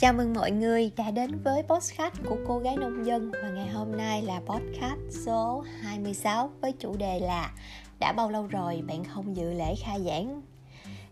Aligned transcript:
Chào 0.00 0.12
mừng 0.12 0.32
mọi 0.32 0.50
người 0.50 0.90
đã 0.96 1.10
đến 1.10 1.30
với 1.44 1.62
podcast 1.62 2.14
của 2.28 2.36
cô 2.48 2.58
gái 2.58 2.76
nông 2.76 3.06
dân. 3.06 3.30
Và 3.42 3.48
ngày 3.48 3.68
hôm 3.68 3.96
nay 3.96 4.22
là 4.22 4.40
podcast 4.46 5.00
số 5.26 5.64
26 5.80 6.50
với 6.60 6.72
chủ 6.72 6.96
đề 6.96 7.20
là 7.20 7.52
đã 7.98 8.12
bao 8.12 8.30
lâu 8.30 8.46
rồi 8.46 8.82
bạn 8.88 9.04
không 9.04 9.36
dự 9.36 9.52
lễ 9.52 9.74
khai 9.84 10.00
giảng? 10.04 10.42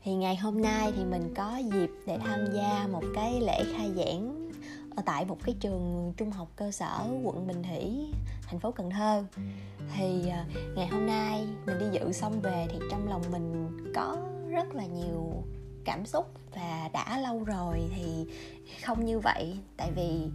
Thì 0.04 0.14
ngày 0.14 0.36
hôm 0.36 0.62
nay 0.62 0.92
thì 0.96 1.04
mình 1.04 1.34
có 1.36 1.56
dịp 1.72 1.90
để 2.06 2.18
tham 2.18 2.46
gia 2.54 2.86
một 2.92 3.02
cái 3.14 3.40
lễ 3.40 3.64
khai 3.76 3.90
giảng 3.96 4.50
ở 4.96 5.02
tại 5.06 5.24
một 5.24 5.38
cái 5.44 5.54
trường 5.60 6.12
trung 6.16 6.30
học 6.30 6.48
cơ 6.56 6.70
sở 6.70 7.04
quận 7.22 7.46
Bình 7.46 7.62
Thủy, 7.62 8.12
thành 8.46 8.60
phố 8.60 8.70
Cần 8.70 8.90
Thơ. 8.90 9.24
Thì 9.96 10.28
à, 10.28 10.46
ngày 10.76 10.86
hôm 10.86 11.06
nay 11.06 11.46
mình 11.66 11.78
đi 11.78 11.86
dự 11.92 12.12
xong 12.12 12.40
về 12.40 12.66
thì 12.70 12.78
trong 12.90 13.08
lòng 13.08 13.22
mình 13.32 13.68
có 13.94 14.16
rất 14.50 14.74
là 14.74 14.86
nhiều 14.86 15.44
cảm 15.88 16.06
xúc 16.06 16.26
và 16.54 16.90
đã 16.92 17.18
lâu 17.18 17.44
rồi 17.44 17.82
thì 17.96 18.26
không 18.84 19.04
như 19.04 19.18
vậy. 19.18 19.58
Tại 19.76 19.90
vì 19.96 20.26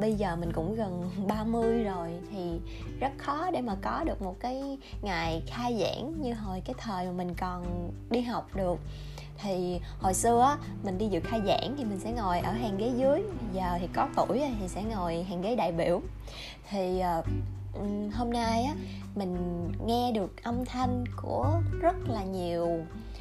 bây 0.00 0.14
giờ 0.14 0.36
mình 0.36 0.52
cũng 0.52 0.74
gần 0.74 1.10
30 1.26 1.84
rồi 1.84 2.10
thì 2.32 2.60
rất 3.00 3.12
khó 3.18 3.50
để 3.50 3.60
mà 3.60 3.76
có 3.82 4.04
được 4.04 4.22
một 4.22 4.36
cái 4.40 4.78
ngày 5.02 5.42
khai 5.46 5.78
giảng 5.80 6.22
như 6.22 6.34
hồi 6.34 6.62
cái 6.64 6.74
thời 6.78 7.06
mà 7.06 7.12
mình 7.12 7.34
còn 7.34 7.90
đi 8.10 8.20
học 8.20 8.48
được. 8.54 8.78
Thì 9.42 9.80
hồi 10.00 10.14
xưa 10.14 10.40
á, 10.40 10.56
mình 10.84 10.98
đi 10.98 11.06
dự 11.06 11.20
khai 11.24 11.40
giảng 11.46 11.74
thì 11.78 11.84
mình 11.84 12.00
sẽ 12.00 12.12
ngồi 12.12 12.38
ở 12.38 12.52
hàng 12.52 12.78
ghế 12.78 12.90
dưới 12.96 13.22
giờ 13.54 13.78
thì 13.80 13.88
có 13.94 14.08
tuổi 14.16 14.38
rồi 14.38 14.50
thì 14.60 14.68
sẽ 14.68 14.82
ngồi 14.82 15.22
hàng 15.22 15.42
ghế 15.42 15.56
đại 15.56 15.72
biểu. 15.72 16.00
Thì 16.70 17.02
uh, 17.18 17.26
hôm 18.14 18.32
nay 18.32 18.62
á 18.62 18.74
mình 19.14 19.36
nghe 19.86 20.12
được 20.12 20.42
âm 20.42 20.64
thanh 20.64 21.04
của 21.16 21.60
rất 21.80 21.96
là 22.08 22.24
nhiều 22.24 22.68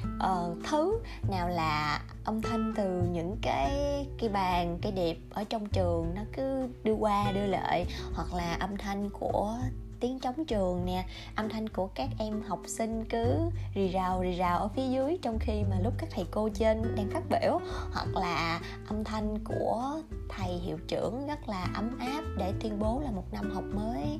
uh, 0.03 0.57
thứ 0.69 0.99
nào 1.29 1.49
là 1.49 2.01
âm 2.23 2.41
thanh 2.41 2.73
từ 2.77 3.01
những 3.11 3.37
cái 3.41 3.71
cây 4.19 4.29
bàn 4.29 4.79
cây 4.81 4.91
đẹp 4.91 5.17
ở 5.29 5.43
trong 5.43 5.69
trường 5.69 6.11
nó 6.15 6.21
cứ 6.33 6.67
đưa 6.83 6.93
qua 6.93 7.31
đưa 7.31 7.45
lại 7.45 7.85
hoặc 8.13 8.33
là 8.33 8.53
âm 8.59 8.77
thanh 8.77 9.09
của 9.09 9.57
tiếng 9.99 10.19
trống 10.19 10.45
trường 10.45 10.85
nè 10.85 11.05
âm 11.35 11.49
thanh 11.49 11.69
của 11.69 11.87
các 11.87 12.09
em 12.19 12.41
học 12.41 12.59
sinh 12.65 13.05
cứ 13.09 13.39
rì 13.73 13.87
rào 13.87 14.21
rì 14.21 14.31
rào 14.31 14.59
ở 14.59 14.67
phía 14.67 14.87
dưới 14.89 15.17
trong 15.21 15.39
khi 15.39 15.63
mà 15.69 15.79
lúc 15.83 15.93
các 15.97 16.09
thầy 16.11 16.25
cô 16.31 16.49
trên 16.49 16.95
đang 16.95 17.09
phát 17.09 17.23
biểu 17.29 17.59
hoặc 17.93 18.15
là 18.15 18.61
âm 18.87 19.03
thanh 19.03 19.39
của 19.43 20.01
thầy 20.29 20.53
hiệu 20.53 20.77
trưởng 20.87 21.27
rất 21.27 21.49
là 21.49 21.67
ấm 21.75 21.97
áp 21.99 22.21
để 22.37 22.53
tuyên 22.59 22.79
bố 22.79 23.01
là 23.03 23.11
một 23.11 23.33
năm 23.33 23.51
học 23.51 23.63
mới 23.73 24.19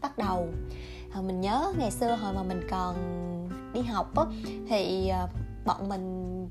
bắt 0.00 0.18
đầu. 0.18 0.48
Ờ, 1.12 1.22
mình 1.22 1.40
nhớ 1.40 1.72
ngày 1.78 1.90
xưa 1.90 2.16
hồi 2.16 2.34
mà 2.34 2.42
mình 2.42 2.60
còn 2.70 2.94
đi 3.74 3.82
học 3.82 4.16
á 4.16 4.24
thì 4.68 5.08
ờ, 5.08 5.28
bọn 5.64 5.88
mình 5.88 6.48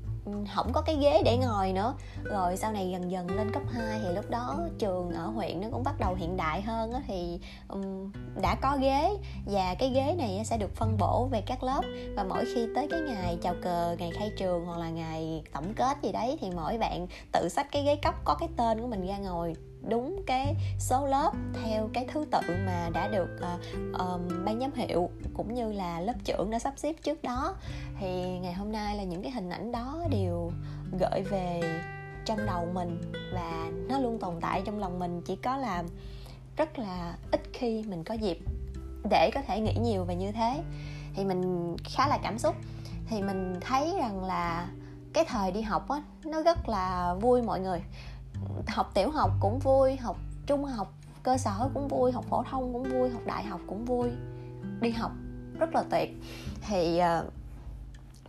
không 0.54 0.72
có 0.72 0.82
cái 0.82 0.96
ghế 1.00 1.22
để 1.24 1.36
ngồi 1.36 1.72
nữa. 1.72 1.94
Rồi 2.24 2.56
sau 2.56 2.72
này 2.72 2.90
dần 2.90 3.10
dần 3.10 3.36
lên 3.36 3.52
cấp 3.52 3.62
2 3.72 3.98
thì 4.02 4.14
lúc 4.14 4.30
đó 4.30 4.58
trường 4.78 5.10
ở 5.10 5.26
huyện 5.26 5.60
nó 5.60 5.68
cũng 5.72 5.84
bắt 5.84 5.94
đầu 6.00 6.14
hiện 6.14 6.36
đại 6.36 6.62
hơn 6.62 6.92
á, 6.92 7.00
thì 7.06 7.40
um, 7.68 8.12
đã 8.42 8.54
có 8.62 8.76
ghế 8.80 9.16
và 9.46 9.74
cái 9.78 9.90
ghế 9.90 10.14
này 10.18 10.42
sẽ 10.44 10.56
được 10.56 10.76
phân 10.76 10.96
bổ 10.98 11.28
về 11.30 11.40
các 11.40 11.62
lớp. 11.62 11.82
Và 12.16 12.24
mỗi 12.24 12.44
khi 12.54 12.66
tới 12.74 12.88
cái 12.90 13.00
ngày 13.00 13.38
chào 13.42 13.54
cờ 13.62 13.96
ngày 13.98 14.10
khai 14.14 14.30
trường 14.38 14.66
hoặc 14.66 14.78
là 14.78 14.88
ngày 14.88 15.42
tổng 15.52 15.74
kết 15.74 15.96
gì 16.02 16.12
đấy 16.12 16.38
thì 16.40 16.50
mỗi 16.50 16.78
bạn 16.78 17.06
tự 17.32 17.48
xách 17.48 17.72
cái 17.72 17.84
ghế 17.84 17.96
cấp 17.96 18.14
có 18.24 18.34
cái 18.34 18.48
tên 18.56 18.80
của 18.80 18.86
mình 18.86 19.06
ra 19.06 19.18
ngồi 19.18 19.54
đúng 19.82 20.22
cái 20.26 20.54
số 20.78 21.06
lớp 21.06 21.32
theo 21.62 21.90
cái 21.92 22.06
thứ 22.12 22.24
tự 22.30 22.40
mà 22.66 22.90
đã 22.92 23.08
được 23.08 23.28
uh, 23.36 23.98
um, 23.98 24.44
ban 24.44 24.60
giám 24.60 24.72
hiệu 24.74 25.10
cũng 25.34 25.54
như 25.54 25.72
là 25.72 26.00
lớp 26.00 26.14
trưởng 26.24 26.50
đã 26.50 26.58
sắp 26.58 26.74
xếp 26.76 26.92
trước 27.02 27.22
đó. 27.22 27.54
Thì 28.00 28.38
ngày 28.38 28.52
hôm 28.52 28.72
nay 28.72 28.96
là 28.96 29.02
những 29.02 29.22
cái 29.22 29.32
hình 29.32 29.50
ảnh 29.50 29.72
đó 29.72 30.00
đều 30.10 30.52
gợi 31.00 31.22
về 31.22 31.60
trong 32.24 32.46
đầu 32.46 32.68
mình 32.74 33.12
và 33.34 33.70
nó 33.88 33.98
luôn 33.98 34.18
tồn 34.18 34.34
tại 34.40 34.62
trong 34.64 34.78
lòng 34.78 34.98
mình 34.98 35.22
chỉ 35.22 35.36
có 35.36 35.56
là 35.56 35.84
rất 36.56 36.78
là 36.78 37.16
ít 37.30 37.40
khi 37.52 37.82
mình 37.82 38.04
có 38.04 38.14
dịp 38.14 38.38
để 39.10 39.30
có 39.34 39.40
thể 39.46 39.60
nghĩ 39.60 39.74
nhiều 39.80 40.04
về 40.04 40.14
như 40.14 40.32
thế. 40.32 40.62
Thì 41.14 41.24
mình 41.24 41.76
khá 41.84 42.08
là 42.08 42.18
cảm 42.22 42.38
xúc. 42.38 42.56
Thì 43.08 43.22
mình 43.22 43.54
thấy 43.60 43.94
rằng 43.98 44.24
là 44.24 44.68
cái 45.12 45.24
thời 45.24 45.52
đi 45.52 45.62
học 45.62 45.88
á 45.88 46.02
nó 46.24 46.42
rất 46.42 46.68
là 46.68 47.14
vui 47.20 47.42
mọi 47.42 47.60
người 47.60 47.82
học 48.66 48.90
tiểu 48.94 49.10
học 49.10 49.30
cũng 49.40 49.58
vui 49.58 49.96
học 49.96 50.16
trung 50.46 50.64
học 50.64 50.92
cơ 51.22 51.38
sở 51.38 51.68
cũng 51.74 51.88
vui 51.88 52.12
học 52.12 52.24
phổ 52.28 52.42
thông 52.42 52.72
cũng 52.72 52.82
vui 52.82 53.10
học 53.10 53.22
đại 53.26 53.44
học 53.44 53.60
cũng 53.66 53.84
vui. 53.84 54.08
Đi 54.80 54.90
học 54.90 55.12
rất 55.58 55.74
là 55.74 55.84
tuyệt. 55.90 56.10
Thì 56.60 57.00
uh, 57.18 57.32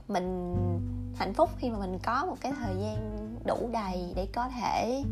mình 0.07 0.55
hạnh 1.15 1.33
phúc 1.33 1.49
khi 1.57 1.69
mà 1.69 1.79
mình 1.79 1.99
có 2.03 2.25
một 2.25 2.35
cái 2.41 2.53
thời 2.59 2.75
gian 2.81 3.29
đủ 3.45 3.69
đầy 3.71 4.13
để 4.15 4.27
có 4.33 4.49
thể 4.49 5.03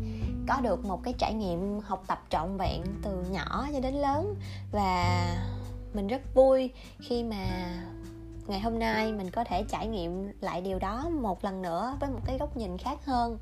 có 0.48 0.60
được 0.60 0.84
một 0.84 1.02
cái 1.02 1.14
trải 1.18 1.34
nghiệm 1.34 1.80
học 1.80 2.04
tập 2.06 2.22
trọn 2.30 2.56
vẹn 2.56 2.82
từ 3.02 3.24
nhỏ 3.30 3.66
cho 3.72 3.80
đến 3.80 3.94
lớn. 3.94 4.34
Và 4.72 5.24
mình 5.94 6.06
rất 6.06 6.34
vui 6.34 6.70
khi 6.98 7.24
mà 7.24 7.46
ngày 8.46 8.60
hôm 8.60 8.78
nay 8.78 9.12
mình 9.12 9.30
có 9.30 9.44
thể 9.44 9.64
trải 9.68 9.86
nghiệm 9.86 10.32
lại 10.40 10.60
điều 10.60 10.78
đó 10.78 11.08
một 11.08 11.44
lần 11.44 11.62
nữa 11.62 11.96
với 12.00 12.10
một 12.10 12.20
cái 12.24 12.38
góc 12.38 12.56
nhìn 12.56 12.78
khác 12.78 12.98
hơn 13.06 13.38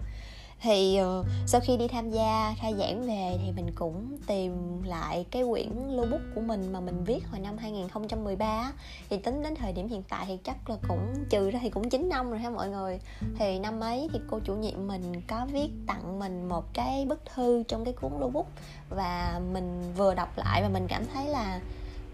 thì 0.60 0.98
uh, 1.02 1.26
sau 1.46 1.60
khi 1.60 1.76
đi 1.76 1.88
tham 1.88 2.10
gia 2.10 2.54
khai 2.58 2.74
giảng 2.78 3.06
về 3.06 3.38
thì 3.44 3.52
mình 3.52 3.72
cũng 3.74 4.18
tìm 4.26 4.82
lại 4.82 5.26
cái 5.30 5.44
quyển 5.50 5.70
lưu 5.88 6.06
bút 6.10 6.20
của 6.34 6.40
mình 6.40 6.72
mà 6.72 6.80
mình 6.80 7.04
viết 7.04 7.28
hồi 7.30 7.40
năm 7.40 7.58
2013 7.58 8.72
thì 9.10 9.18
tính 9.18 9.42
đến 9.42 9.54
thời 9.54 9.72
điểm 9.72 9.88
hiện 9.88 10.02
tại 10.08 10.24
thì 10.28 10.38
chắc 10.44 10.70
là 10.70 10.76
cũng 10.88 11.14
trừ 11.30 11.50
ra 11.50 11.58
thì 11.62 11.70
cũng 11.70 11.90
9 11.90 12.08
năm 12.08 12.30
rồi 12.30 12.38
ha 12.38 12.50
mọi 12.50 12.68
người. 12.68 13.00
Thì 13.38 13.58
năm 13.58 13.80
ấy 13.80 14.08
thì 14.12 14.18
cô 14.30 14.40
chủ 14.44 14.54
nhiệm 14.54 14.86
mình 14.86 15.20
có 15.28 15.46
viết 15.52 15.68
tặng 15.86 16.18
mình 16.18 16.48
một 16.48 16.64
cái 16.74 17.04
bức 17.04 17.20
thư 17.34 17.62
trong 17.68 17.84
cái 17.84 17.94
cuốn 17.94 18.12
lưu 18.20 18.30
bút 18.30 18.46
và 18.88 19.40
mình 19.52 19.94
vừa 19.96 20.14
đọc 20.14 20.38
lại 20.38 20.62
và 20.62 20.68
mình 20.68 20.86
cảm 20.88 21.02
thấy 21.14 21.28
là 21.28 21.60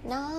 nó 0.04 0.30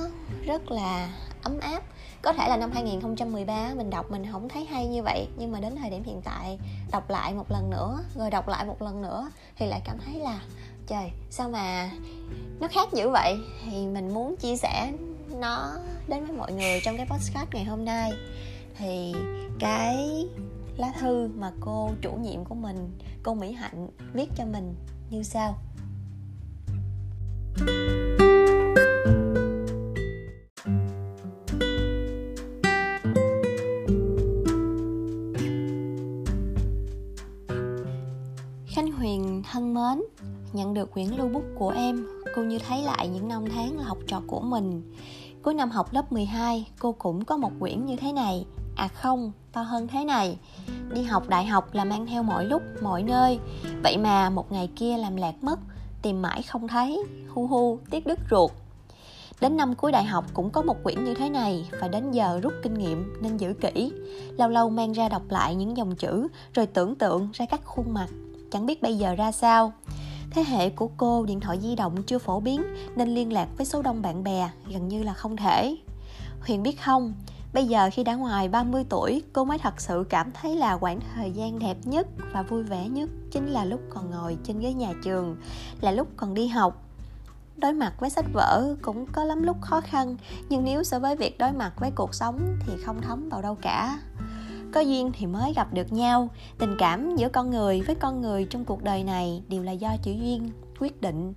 rất 0.46 0.72
là 0.72 1.10
ấm 1.44 1.60
áp. 1.60 1.84
Có 2.22 2.34
thể 2.34 2.50
là 2.50 2.58
năm 2.58 2.72
2013 2.72 3.74
mình 3.76 3.90
đọc 3.90 4.12
mình 4.12 4.32
không 4.32 4.50
thấy 4.50 4.66
hay 4.66 4.88
như 4.88 5.04
vậy, 5.04 5.28
nhưng 5.38 5.52
mà 5.52 5.60
đến 5.60 5.76
thời 5.76 5.90
điểm 5.90 6.04
hiện 6.04 6.22
tại, 6.24 6.60
đọc 6.92 7.10
lại 7.10 7.34
một 7.34 7.52
lần 7.52 7.70
nữa, 7.70 8.00
rồi 8.16 8.30
đọc 8.30 8.48
lại 8.48 8.66
một 8.66 8.82
lần 8.82 9.02
nữa 9.02 9.30
thì 9.56 9.66
lại 9.66 9.82
cảm 9.86 9.98
thấy 10.06 10.20
là, 10.20 10.40
trời, 10.88 11.12
sao 11.30 11.50
mà 11.50 11.92
nó 12.60 12.68
khác 12.68 12.90
dữ 12.94 13.10
vậy? 13.10 13.38
Thì 13.66 13.88
mình 13.88 14.14
muốn 14.14 14.36
chia 14.38 14.58
sẻ 14.58 14.92
nó 15.40 15.72
đến 16.08 16.26
với 16.26 16.38
mọi 16.38 16.54
người 16.54 16.82
trong 16.84 16.98
cái 16.98 17.06
podcast 17.06 17.54
ngày 17.54 17.64
hôm 17.64 17.86
nay. 17.86 18.12
Thì 18.78 19.14
cái 19.60 20.28
lá 20.78 20.92
thư 21.00 21.30
mà 21.36 21.52
cô 21.60 21.90
chủ 22.02 22.12
nhiệm 22.12 22.46
của 22.46 22.56
mình, 22.56 22.98
cô 23.24 23.34
mỹ 23.34 23.52
hạnh 23.52 23.90
viết 24.14 24.30
cho 24.36 24.46
mình 24.46 24.76
như 25.10 25.24
sau. 25.24 25.56
Khánh 27.56 27.93
thân 39.54 39.74
mến, 39.74 40.04
nhận 40.54 40.74
được 40.74 40.92
quyển 40.92 41.08
lưu 41.08 41.28
bút 41.28 41.44
của 41.56 41.70
em, 41.70 42.08
cô 42.36 42.44
như 42.44 42.60
thấy 42.60 42.84
lại 42.84 43.08
những 43.08 43.28
năm 43.28 43.46
tháng 43.56 43.78
là 43.78 43.84
học 43.84 43.98
trò 44.08 44.22
của 44.28 44.40
mình. 44.40 44.96
Cuối 45.44 45.54
năm 45.54 45.70
học 45.70 45.94
lớp 45.94 46.12
12, 46.12 46.68
cô 46.80 46.92
cũng 46.92 47.26
có 47.26 47.38
một 47.38 47.52
quyển 47.60 47.86
như 47.86 47.96
thế 47.96 48.12
này, 48.12 48.46
à 48.76 48.88
không, 48.88 49.32
to 49.52 49.62
hơn 49.62 49.88
thế 49.88 50.06
này. 50.06 50.38
Đi 50.94 51.04
học 51.04 51.30
đại 51.30 51.46
học 51.46 51.74
là 51.74 51.86
mang 51.86 52.06
theo 52.06 52.24
mọi 52.24 52.46
lúc, 52.46 52.62
mọi 52.82 53.04
nơi. 53.04 53.40
Vậy 53.84 53.98
mà 53.98 54.30
một 54.30 54.52
ngày 54.52 54.70
kia 54.76 54.98
làm 54.98 55.16
lạc 55.16 55.44
mất, 55.44 55.60
tìm 56.02 56.22
mãi 56.22 56.44
không 56.44 56.68
thấy, 56.68 57.04
hu 57.30 57.48
hu, 57.48 57.80
tiếc 57.90 58.08
đứt 58.08 58.20
ruột. 58.32 58.52
Đến 59.42 59.58
năm 59.58 59.76
cuối 59.76 59.92
đại 59.92 60.04
học 60.04 60.26
cũng 60.34 60.50
có 60.50 60.62
một 60.62 60.84
quyển 60.84 61.04
như 61.04 61.14
thế 61.14 61.30
này 61.30 61.70
và 61.82 61.88
đến 61.88 62.12
giờ 62.12 62.40
rút 62.44 62.54
kinh 62.64 62.74
nghiệm 62.74 63.14
nên 63.22 63.38
giữ 63.38 63.54
kỹ. 63.54 63.92
Lâu 64.38 64.50
lâu 64.50 64.70
mang 64.70 64.92
ra 64.92 65.10
đọc 65.10 65.24
lại 65.30 65.56
những 65.56 65.78
dòng 65.78 65.96
chữ 65.96 66.28
rồi 66.54 66.66
tưởng 66.66 66.96
tượng 66.96 67.30
ra 67.34 67.46
các 67.46 67.62
khuôn 67.66 67.94
mặt 67.94 68.08
chẳng 68.54 68.66
biết 68.66 68.82
bây 68.82 68.98
giờ 68.98 69.16
ra 69.16 69.32
sao. 69.32 69.74
Thế 70.32 70.44
hệ 70.44 70.70
của 70.70 70.90
cô 70.98 71.26
điện 71.26 71.40
thoại 71.40 71.60
di 71.62 71.76
động 71.76 72.04
chưa 72.04 72.18
phổ 72.18 72.40
biến 72.40 72.64
nên 72.96 73.16
liên 73.16 73.34
lạc 73.34 73.48
với 73.58 73.66
số 73.66 73.82
đông 73.82 74.02
bạn 74.02 74.24
bè 74.24 74.50
gần 74.68 74.88
như 74.88 75.04
là 75.04 75.14
không 75.14 75.38
thể. 75.38 75.76
Huyền 76.42 76.64
biết 76.64 76.82
không, 76.82 77.14
bây 77.54 77.66
giờ 77.66 77.90
khi 77.94 78.04
đã 78.04 78.16
ngoài 78.16 78.50
30 78.50 78.86
tuổi, 78.90 79.24
cô 79.34 79.46
mới 79.46 79.58
thật 79.58 79.82
sự 79.82 80.06
cảm 80.10 80.32
thấy 80.32 80.56
là 80.56 80.78
khoảng 80.78 81.00
thời 81.16 81.32
gian 81.32 81.60
đẹp 81.60 81.78
nhất 81.84 82.08
và 82.34 82.42
vui 82.42 82.64
vẻ 82.64 82.88
nhất 82.90 83.10
chính 83.32 83.48
là 83.48 83.66
lúc 83.66 83.80
còn 83.90 84.12
ngồi 84.12 84.38
trên 84.44 84.60
ghế 84.60 84.74
nhà 84.74 84.94
trường, 85.04 85.38
là 85.82 85.92
lúc 85.92 86.08
còn 86.18 86.34
đi 86.34 86.48
học. 86.48 86.84
Đối 87.58 87.74
mặt 87.74 87.94
với 88.00 88.10
sách 88.10 88.26
vở 88.34 88.76
cũng 88.82 89.06
có 89.06 89.24
lắm 89.24 89.44
lúc 89.44 89.58
khó 89.62 89.82
khăn, 89.82 90.18
nhưng 90.50 90.64
nếu 90.64 90.84
so 90.84 91.00
với 91.00 91.16
việc 91.16 91.38
đối 91.38 91.52
mặt 91.52 91.74
với 91.80 91.92
cuộc 91.96 92.16
sống 92.16 92.58
thì 92.66 92.74
không 92.86 93.02
thấm 93.02 93.30
vào 93.30 93.42
đâu 93.42 93.56
cả 93.62 94.00
có 94.74 94.82
duyên 94.82 95.12
thì 95.14 95.26
mới 95.26 95.54
gặp 95.54 95.74
được 95.74 95.94
nhau. 95.94 96.30
Tình 96.58 96.76
cảm 96.80 97.16
giữa 97.16 97.30
con 97.30 97.52
người 97.52 97.82
với 97.82 97.96
con 97.96 98.22
người 98.22 98.48
trong 98.50 98.66
cuộc 98.66 98.84
đời 98.84 99.04
này 99.04 99.44
đều 99.48 99.64
là 99.64 99.72
do 99.72 99.90
chữ 100.04 100.12
duyên 100.12 100.50
quyết 100.80 101.02
định. 101.02 101.34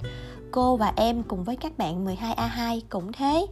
Cô 0.51 0.77
và 0.77 0.93
em 0.97 1.23
cùng 1.23 1.45
với 1.45 1.57
các 1.57 1.79
bạn 1.79 2.07
12A2 2.07 2.81
cũng 2.89 3.13
thế. 3.13 3.47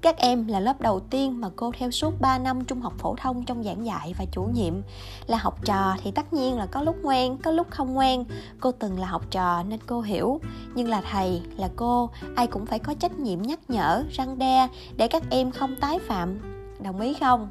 Các 0.00 0.16
em 0.16 0.46
là 0.46 0.60
lớp 0.60 0.80
đầu 0.80 1.00
tiên 1.00 1.40
mà 1.40 1.48
cô 1.56 1.72
theo 1.78 1.90
suốt 1.90 2.20
3 2.20 2.38
năm 2.38 2.64
trung 2.64 2.80
học 2.80 2.92
phổ 2.98 3.14
thông 3.16 3.44
trong 3.44 3.64
giảng 3.64 3.86
dạy 3.86 4.14
và 4.18 4.24
chủ 4.32 4.42
nhiệm. 4.42 4.74
Là 5.26 5.38
học 5.38 5.64
trò 5.64 5.96
thì 6.02 6.10
tất 6.10 6.32
nhiên 6.32 6.56
là 6.56 6.66
có 6.66 6.82
lúc 6.82 6.96
ngoan, 7.02 7.38
có 7.38 7.50
lúc 7.50 7.66
không 7.70 7.94
ngoan. 7.94 8.24
Cô 8.60 8.72
từng 8.72 8.98
là 8.98 9.06
học 9.06 9.22
trò 9.30 9.62
nên 9.62 9.80
cô 9.86 10.00
hiểu. 10.00 10.40
Nhưng 10.74 10.88
là 10.88 11.02
thầy, 11.10 11.42
là 11.56 11.68
cô, 11.76 12.10
ai 12.36 12.46
cũng 12.46 12.66
phải 12.66 12.78
có 12.78 12.94
trách 12.94 13.18
nhiệm 13.18 13.42
nhắc 13.42 13.70
nhở, 13.70 14.04
răng 14.10 14.38
đe 14.38 14.68
để 14.96 15.08
các 15.08 15.22
em 15.30 15.50
không 15.50 15.76
tái 15.80 15.98
phạm. 15.98 16.38
Đồng 16.80 17.00
ý 17.00 17.14
không? 17.14 17.48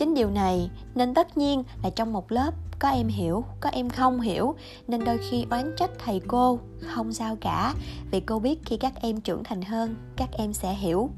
Chính 0.00 0.14
điều 0.14 0.30
này 0.30 0.70
nên 0.94 1.14
tất 1.14 1.38
nhiên 1.38 1.64
là 1.82 1.90
trong 1.90 2.12
một 2.12 2.32
lớp 2.32 2.54
có 2.78 2.88
em 2.88 3.08
hiểu 3.08 3.44
có 3.60 3.70
em 3.72 3.90
không 3.90 4.20
hiểu 4.20 4.54
nên 4.88 5.04
đôi 5.04 5.18
khi 5.18 5.46
oán 5.50 5.74
trách 5.76 5.90
thầy 6.04 6.20
cô 6.28 6.58
không 6.86 7.12
sao 7.12 7.36
cả 7.40 7.74
vì 8.10 8.20
cô 8.20 8.38
biết 8.38 8.58
khi 8.64 8.76
các 8.76 8.92
em 9.02 9.20
trưởng 9.20 9.44
thành 9.44 9.62
hơn 9.62 9.96
các 10.16 10.28
em 10.32 10.52
sẽ 10.52 10.74
hiểu. 10.74 11.10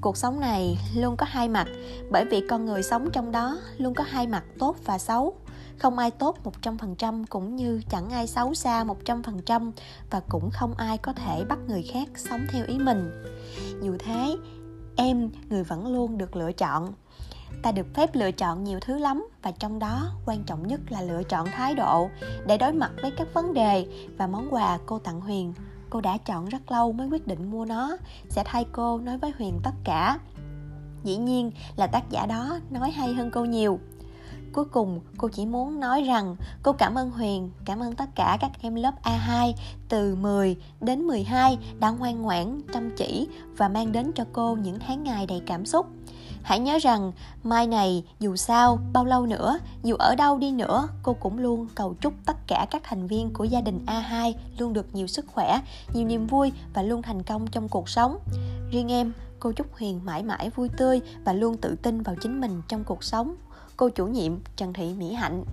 Cuộc 0.00 0.16
sống 0.16 0.40
này 0.40 0.78
luôn 0.94 1.16
có 1.16 1.26
hai 1.28 1.48
mặt 1.48 1.68
bởi 2.10 2.24
vì 2.24 2.46
con 2.48 2.64
người 2.64 2.82
sống 2.82 3.08
trong 3.12 3.32
đó 3.32 3.58
luôn 3.78 3.94
có 3.94 4.04
hai 4.04 4.26
mặt 4.26 4.44
tốt 4.58 4.76
và 4.84 4.98
xấu. 4.98 5.34
Không 5.78 5.98
ai 5.98 6.10
tốt 6.10 6.38
100% 6.62 7.24
cũng 7.28 7.56
như 7.56 7.80
chẳng 7.90 8.10
ai 8.10 8.26
xấu 8.26 8.54
xa 8.54 8.84
100% 8.84 9.72
và 10.10 10.20
cũng 10.28 10.50
không 10.50 10.74
ai 10.74 10.98
có 10.98 11.12
thể 11.12 11.44
bắt 11.44 11.58
người 11.68 11.82
khác 11.92 12.08
sống 12.16 12.40
theo 12.50 12.64
ý 12.66 12.78
mình. 12.78 13.10
Dù 13.82 13.96
thế, 13.98 14.36
em 14.96 15.30
người 15.50 15.64
vẫn 15.64 15.92
luôn 15.92 16.18
được 16.18 16.36
lựa 16.36 16.52
chọn 16.52 16.92
ta 17.62 17.72
được 17.72 17.86
phép 17.94 18.14
lựa 18.14 18.32
chọn 18.32 18.64
nhiều 18.64 18.80
thứ 18.80 18.98
lắm 18.98 19.28
và 19.42 19.50
trong 19.50 19.78
đó 19.78 20.10
quan 20.26 20.44
trọng 20.44 20.66
nhất 20.66 20.80
là 20.88 21.02
lựa 21.02 21.22
chọn 21.22 21.46
thái 21.52 21.74
độ 21.74 22.08
để 22.46 22.58
đối 22.58 22.72
mặt 22.72 22.92
với 23.02 23.10
các 23.10 23.28
vấn 23.34 23.54
đề 23.54 23.86
và 24.18 24.26
món 24.26 24.54
quà 24.54 24.78
cô 24.86 24.98
tặng 24.98 25.20
huyền. 25.20 25.54
Cô 25.90 26.00
đã 26.00 26.18
chọn 26.18 26.48
rất 26.48 26.72
lâu 26.72 26.92
mới 26.92 27.08
quyết 27.08 27.26
định 27.26 27.50
mua 27.50 27.64
nó 27.64 27.96
sẽ 28.28 28.42
thay 28.44 28.66
cô 28.72 28.98
nói 28.98 29.18
với 29.18 29.32
huyền 29.38 29.60
tất 29.62 29.74
cả. 29.84 30.18
Dĩ 31.04 31.16
nhiên 31.16 31.50
là 31.76 31.86
tác 31.86 32.10
giả 32.10 32.26
đó 32.26 32.58
nói 32.70 32.90
hay 32.90 33.14
hơn 33.14 33.30
cô 33.30 33.44
nhiều. 33.44 33.78
Cuối 34.52 34.64
cùng, 34.64 35.00
cô 35.18 35.28
chỉ 35.28 35.46
muốn 35.46 35.80
nói 35.80 36.02
rằng 36.02 36.36
cô 36.62 36.72
cảm 36.72 36.94
ơn 36.94 37.10
Huyền, 37.10 37.50
cảm 37.64 37.80
ơn 37.80 37.94
tất 37.94 38.14
cả 38.14 38.38
các 38.40 38.50
em 38.60 38.74
lớp 38.74 38.94
A2 39.02 39.52
từ 39.88 40.14
10 40.14 40.56
đến 40.80 41.02
12 41.02 41.58
đã 41.80 41.90
ngoan 41.90 42.22
ngoãn, 42.22 42.60
chăm 42.72 42.90
chỉ 42.96 43.28
và 43.56 43.68
mang 43.68 43.92
đến 43.92 44.12
cho 44.14 44.24
cô 44.32 44.56
những 44.56 44.78
tháng 44.86 45.02
ngày 45.02 45.26
đầy 45.26 45.42
cảm 45.46 45.66
xúc. 45.66 45.86
Hãy 46.42 46.58
nhớ 46.58 46.78
rằng 46.82 47.12
mai 47.42 47.66
này 47.66 48.04
dù 48.20 48.36
sao 48.36 48.78
bao 48.92 49.04
lâu 49.04 49.26
nữa, 49.26 49.58
dù 49.82 49.96
ở 49.96 50.14
đâu 50.14 50.38
đi 50.38 50.50
nữa, 50.50 50.88
cô 51.02 51.12
cũng 51.12 51.38
luôn 51.38 51.66
cầu 51.74 51.94
chúc 52.00 52.14
tất 52.26 52.36
cả 52.46 52.66
các 52.70 52.82
thành 52.84 53.06
viên 53.06 53.32
của 53.32 53.44
gia 53.44 53.60
đình 53.60 53.84
A2 53.86 54.32
luôn 54.58 54.72
được 54.72 54.94
nhiều 54.94 55.06
sức 55.06 55.26
khỏe, 55.26 55.60
nhiều 55.94 56.06
niềm 56.06 56.26
vui 56.26 56.52
và 56.74 56.82
luôn 56.82 57.02
thành 57.02 57.22
công 57.22 57.46
trong 57.46 57.68
cuộc 57.68 57.88
sống. 57.88 58.18
Riêng 58.70 58.92
em, 58.92 59.12
cô 59.40 59.52
chúc 59.52 59.66
Huyền 59.78 60.00
mãi 60.04 60.22
mãi 60.22 60.50
vui 60.50 60.68
tươi 60.68 61.00
và 61.24 61.32
luôn 61.32 61.56
tự 61.56 61.76
tin 61.82 62.02
vào 62.02 62.16
chính 62.22 62.40
mình 62.40 62.62
trong 62.68 62.84
cuộc 62.84 63.04
sống. 63.04 63.34
Cô 63.76 63.88
chủ 63.88 64.06
nhiệm 64.06 64.32
Trần 64.56 64.72
Thị 64.72 64.94
Mỹ 64.94 65.14
Hạnh. 65.14 65.44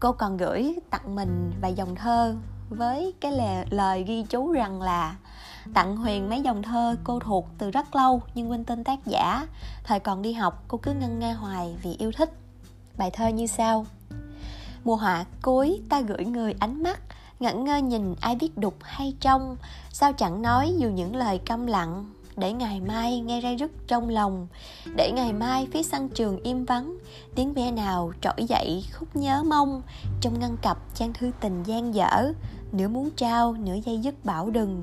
Cô 0.00 0.12
còn 0.12 0.36
gửi 0.36 0.74
tặng 0.90 1.14
mình 1.14 1.52
vài 1.60 1.74
dòng 1.74 1.94
thơ 1.94 2.34
với 2.70 3.14
cái 3.20 3.32
lời, 3.32 3.66
lời 3.70 4.04
ghi 4.04 4.24
chú 4.28 4.52
rằng 4.52 4.82
là 4.82 5.16
tặng 5.74 5.96
huyền 5.96 6.30
mấy 6.30 6.40
dòng 6.40 6.62
thơ 6.62 6.96
cô 7.04 7.18
thuộc 7.18 7.48
từ 7.58 7.70
rất 7.70 7.96
lâu 7.96 8.22
nhưng 8.34 8.50
quên 8.50 8.64
tên 8.64 8.84
tác 8.84 9.06
giả. 9.06 9.46
Thời 9.84 10.00
còn 10.00 10.22
đi 10.22 10.32
học 10.32 10.64
cô 10.68 10.78
cứ 10.82 10.92
ngân 10.92 11.18
nga 11.18 11.32
hoài 11.32 11.76
vì 11.82 11.96
yêu 11.98 12.12
thích. 12.12 12.32
Bài 12.96 13.10
thơ 13.10 13.28
như 13.28 13.46
sau. 13.46 13.86
Mùa 14.84 14.96
hạ 14.96 15.24
cuối 15.42 15.80
ta 15.88 16.00
gửi 16.00 16.24
người 16.24 16.54
ánh 16.60 16.82
mắt 16.82 17.00
ngẩn 17.40 17.64
ngơ 17.64 17.76
nhìn 17.76 18.14
ai 18.20 18.36
biết 18.36 18.58
đục 18.58 18.74
hay 18.80 19.14
trong 19.20 19.56
sao 19.90 20.12
chẳng 20.12 20.42
nói 20.42 20.74
dù 20.78 20.88
những 20.88 21.16
lời 21.16 21.40
câm 21.46 21.66
lặng 21.66 22.04
để 22.38 22.52
ngày 22.52 22.80
mai 22.80 23.20
nghe 23.20 23.40
ray 23.40 23.56
rứt 23.56 23.70
trong 23.86 24.08
lòng. 24.08 24.46
Để 24.96 25.12
ngày 25.12 25.32
mai 25.32 25.68
phía 25.72 25.82
sân 25.82 26.08
trường 26.08 26.42
im 26.42 26.64
vắng 26.64 26.98
tiếng 27.34 27.52
ve 27.52 27.70
nào 27.70 28.12
trỗi 28.20 28.46
dậy 28.48 28.84
khúc 28.92 29.16
nhớ 29.16 29.42
mong. 29.42 29.82
Trong 30.20 30.40
ngăn 30.40 30.56
cặp 30.56 30.78
trang 30.94 31.12
thư 31.12 31.30
tình 31.40 31.62
gian 31.62 31.94
dở 31.94 32.32
nửa 32.72 32.88
muốn 32.88 33.10
trao, 33.16 33.52
nửa 33.52 33.74
dây 33.84 33.98
dứt 33.98 34.24
bảo 34.24 34.50
đừng. 34.50 34.82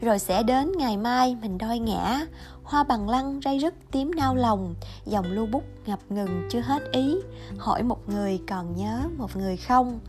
Rồi 0.00 0.18
sẽ 0.18 0.42
đến 0.42 0.72
ngày 0.78 0.96
mai, 0.96 1.36
mình 1.42 1.58
đôi 1.58 1.78
ngã. 1.78 2.26
Hoa 2.62 2.84
bằng 2.84 3.08
lăng 3.08 3.40
ray 3.44 3.58
rứt, 3.58 3.74
tím 3.90 4.10
nao 4.16 4.34
lòng. 4.34 4.74
Dòng 5.06 5.26
lưu 5.26 5.46
bút 5.46 5.62
ngập 5.86 5.98
ngừng, 6.08 6.48
chưa 6.50 6.60
hết 6.60 6.82
ý. 6.92 7.16
Hỏi 7.58 7.82
một 7.82 8.08
người 8.08 8.40
còn 8.48 8.76
nhớ 8.76 9.00
một 9.18 9.36
người 9.36 9.56
không. 9.56 10.00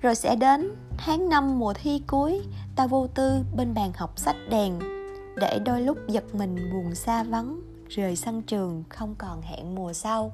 Rồi 0.00 0.14
sẽ 0.14 0.36
đến 0.36 0.70
tháng 0.96 1.28
năm 1.28 1.58
mùa 1.58 1.72
thi 1.72 2.02
cuối, 2.06 2.40
ta 2.76 2.86
vô 2.86 3.06
tư 3.06 3.40
bên 3.56 3.74
bàn 3.74 3.92
học 3.96 4.12
sách 4.16 4.36
đèn. 4.50 4.78
Để 5.36 5.58
đôi 5.64 5.82
lúc 5.82 5.98
giật 6.08 6.34
mình 6.34 6.56
buồn 6.72 6.94
xa 6.94 7.22
vắng, 7.22 7.60
rời 7.88 8.16
sân 8.16 8.42
trường 8.42 8.84
không 8.88 9.14
còn 9.18 9.42
hẹn 9.42 9.74
mùa 9.74 9.92
sau. 9.92 10.32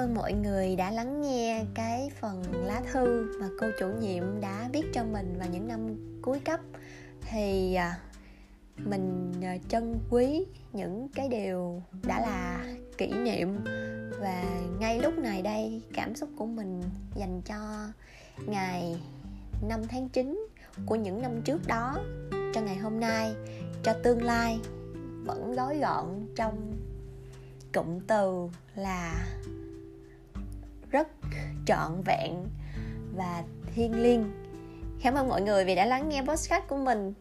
Ơn 0.00 0.14
mọi 0.14 0.32
người 0.32 0.76
đã 0.76 0.90
lắng 0.90 1.22
nghe 1.22 1.64
cái 1.74 2.10
phần 2.20 2.42
lá 2.64 2.82
thư 2.92 3.36
mà 3.40 3.48
cô 3.60 3.66
chủ 3.78 3.88
nhiệm 4.00 4.40
đã 4.40 4.68
viết 4.72 4.84
cho 4.92 5.04
mình 5.04 5.34
vào 5.38 5.48
những 5.52 5.68
năm 5.68 5.80
cuối 6.22 6.40
cấp. 6.40 6.60
Thì 7.20 7.74
à, 7.74 7.98
mình 8.76 9.32
à, 9.42 9.56
trân 9.68 9.98
quý 10.10 10.44
những 10.72 11.08
cái 11.14 11.28
điều 11.28 11.82
đã 12.02 12.20
là 12.20 12.64
kỷ 12.98 13.12
niệm 13.12 13.64
và 14.20 14.44
ngay 14.80 15.00
lúc 15.00 15.18
này 15.18 15.42
đây 15.42 15.82
cảm 15.94 16.14
xúc 16.14 16.28
của 16.36 16.46
mình 16.46 16.82
dành 17.14 17.42
cho 17.44 17.88
ngày 18.46 19.00
5 19.68 19.80
tháng 19.88 20.08
9 20.08 20.46
của 20.86 20.96
những 20.96 21.22
năm 21.22 21.42
trước 21.44 21.66
đó. 21.66 21.96
Cho 22.54 22.60
ngày 22.60 22.76
hôm 22.76 23.00
nay, 23.00 23.32
cho 23.82 23.92
tương 24.02 24.22
lai 24.22 24.60
vẫn 25.24 25.54
gói 25.56 25.78
gọn 25.78 26.26
trong 26.36 26.72
cụm 27.72 28.00
từ 28.06 28.48
là 28.74 29.26
rất 30.90 31.08
trọn 31.66 32.02
vẹn 32.04 32.46
và 33.16 33.42
thiêng 33.74 34.02
liêng. 34.02 34.24
Cảm 35.02 35.14
ơn 35.14 35.28
mọi 35.28 35.42
người 35.42 35.64
vì 35.64 35.74
đã 35.74 35.84
lắng 35.84 36.08
nghe 36.08 36.22
podcast 36.22 36.64
của 36.68 36.76
mình. 36.76 37.14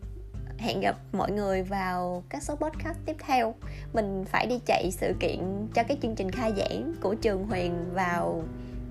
Hẹn 0.58 0.80
gặp 0.80 0.98
mọi 1.14 1.32
người 1.32 1.64
vào 1.64 2.24
các 2.30 2.44
số 2.44 2.56
podcast 2.56 2.98
tiếp 3.06 3.16
theo. 3.28 3.56
Mình 3.94 4.26
phải 4.28 4.48
đi 4.48 4.60
chạy 4.66 4.92
sự 4.92 5.14
kiện 5.20 5.68
cho 5.74 5.84
cái 5.84 5.98
chương 6.02 6.16
trình 6.16 6.32
khai 6.32 6.54
giảng 6.58 6.94
của 7.02 7.16
trường 7.16 7.48
huyền 7.48 7.94
vào 7.94 8.44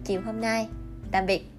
chiều 0.04 0.20
hôm 0.24 0.40
nay. 0.40 0.68
Tạm 1.12 1.26
biệt. 1.26 1.57